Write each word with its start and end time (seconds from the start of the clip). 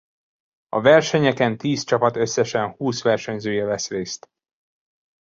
A 0.69 0.81
versenyeken 0.81 1.57
tíz 1.57 1.83
csapat 1.83 2.15
összesen 2.15 2.71
húsz 2.75 3.01
versenyzője 3.03 3.65
vesz 3.65 3.89
részt. 3.89 4.29